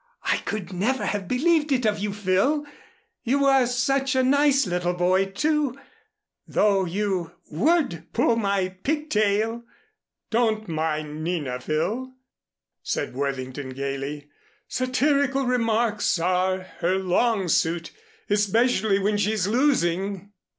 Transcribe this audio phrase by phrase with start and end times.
[0.23, 2.65] "I could never have believed it of you, Phil.
[3.23, 5.77] You were such a nice little boy, too,
[6.47, 9.61] though you would pull my pig tail!"
[10.31, 12.13] "Don't mind Nina, Phil,"
[12.81, 14.31] said Worthington gayly.
[14.67, 17.91] "Satyrical remarks are her long suit,
[18.27, 20.31] especially when she's losing."